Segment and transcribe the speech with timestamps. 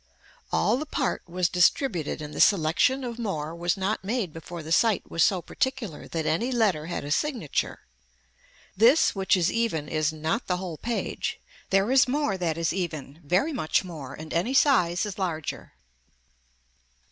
[0.51, 4.71] All the part was distributed and the selection of more was not made before the
[4.71, 7.81] sight was so particular that any letter had a signature.
[8.75, 13.21] This which is even is not the whole page, there is more that is even,
[13.23, 15.73] very much more and any size is larger.